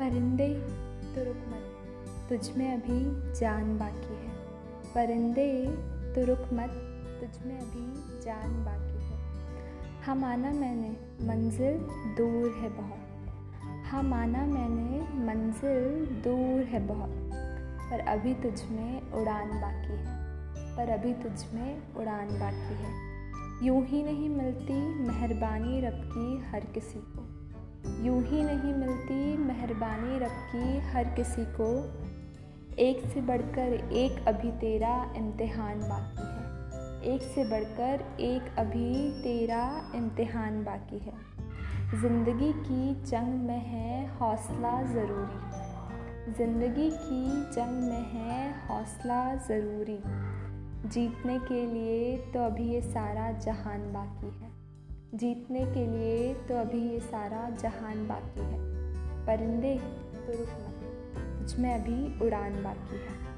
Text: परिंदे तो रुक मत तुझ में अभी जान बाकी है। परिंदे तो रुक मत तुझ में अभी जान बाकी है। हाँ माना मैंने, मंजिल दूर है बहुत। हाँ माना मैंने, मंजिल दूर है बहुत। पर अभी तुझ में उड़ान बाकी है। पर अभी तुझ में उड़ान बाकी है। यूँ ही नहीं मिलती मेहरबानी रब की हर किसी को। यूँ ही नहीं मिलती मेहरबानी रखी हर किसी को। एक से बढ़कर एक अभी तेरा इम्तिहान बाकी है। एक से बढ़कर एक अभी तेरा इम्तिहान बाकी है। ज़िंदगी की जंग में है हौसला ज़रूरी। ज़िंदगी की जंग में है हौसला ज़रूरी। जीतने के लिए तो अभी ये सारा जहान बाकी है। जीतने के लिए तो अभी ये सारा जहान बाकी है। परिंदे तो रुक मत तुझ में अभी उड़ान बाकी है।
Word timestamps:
परिंदे 0.00 0.54
तो 1.14 1.24
रुक 1.24 1.36
मत 1.36 1.76
तुझ 2.28 2.56
में 2.56 2.74
अभी 2.74 3.30
जान 3.40 3.78
बाकी 3.78 4.14
है। 4.14 4.30
परिंदे 4.94 5.66
तो 6.14 6.26
रुक 6.26 6.38
मत 6.38 6.70
तुझ 7.20 7.46
में 7.46 7.58
अभी 7.58 8.20
जान 8.22 8.64
बाकी 8.64 9.04
है। 9.04 9.18
हाँ 10.02 10.14
माना 10.14 10.50
मैंने, 10.50 10.90
मंजिल 11.26 11.78
दूर 12.18 12.50
है 12.50 12.68
बहुत। 12.68 12.98
हाँ 13.86 14.02
माना 14.02 14.46
मैंने, 14.46 15.24
मंजिल 15.24 16.06
दूर 16.06 16.64
है 16.64 16.86
बहुत। 16.86 17.30
पर 17.90 18.00
अभी 18.00 18.34
तुझ 18.34 18.62
में 18.62 19.12
उड़ान 19.12 19.48
बाकी 19.48 19.92
है। 19.92 20.06
पर 20.76 20.90
अभी 20.90 21.14
तुझ 21.14 21.54
में 21.54 21.94
उड़ान 21.94 22.28
बाकी 22.28 22.74
है। 22.74 23.10
यूँ 23.66 23.84
ही 23.84 24.02
नहीं 24.02 24.28
मिलती 24.28 24.94
मेहरबानी 24.94 25.80
रब 25.80 26.10
की 26.16 26.50
हर 26.50 26.60
किसी 26.60 26.98
को। 26.98 27.40
यूँ 28.04 28.22
ही 28.22 28.42
नहीं 28.42 28.74
मिलती 28.74 28.99
मेहरबानी 29.80 30.18
रखी 30.18 30.88
हर 30.90 31.04
किसी 31.04 31.44
को। 31.44 31.66
एक 32.78 33.02
से 33.14 33.20
बढ़कर 33.20 33.92
एक 33.92 34.28
अभी 34.28 34.50
तेरा 34.50 35.12
इम्तिहान 35.16 35.78
बाकी 35.80 36.22
है। 36.22 37.14
एक 37.14 37.22
से 37.22 37.44
बढ़कर 37.44 38.04
एक 38.20 38.58
अभी 38.58 39.22
तेरा 39.22 39.92
इम्तिहान 39.94 40.64
बाकी 40.64 40.98
है। 40.98 41.12
ज़िंदगी 42.00 42.52
की 42.52 43.04
जंग 43.04 43.40
में 43.40 43.60
है 43.60 44.18
हौसला 44.18 44.82
ज़रूरी। 44.82 46.32
ज़िंदगी 46.32 46.90
की 46.90 47.24
जंग 47.52 47.82
में 47.82 48.12
है 48.12 48.68
हौसला 48.68 49.34
ज़रूरी। 49.34 49.98
जीतने 50.88 51.38
के 51.38 51.66
लिए 51.66 52.16
तो 52.16 52.40
अभी 52.40 52.68
ये 52.70 52.80
सारा 52.82 53.32
जहान 53.32 53.92
बाकी 53.92 54.26
है। 54.26 54.50
जीतने 55.14 55.60
के 55.60 55.86
लिए 55.86 56.34
तो 56.34 56.54
अभी 56.54 56.90
ये 56.90 57.00
सारा 57.00 57.50
जहान 57.50 58.06
बाकी 58.08 58.40
है। 58.40 58.79
परिंदे 59.26 59.74
तो 60.26 60.32
रुक 60.32 60.48
मत 60.48 60.76
तुझ 61.38 61.58
में 61.58 61.74
अभी 61.74 62.26
उड़ान 62.26 62.62
बाकी 62.62 62.96
है। 62.96 63.29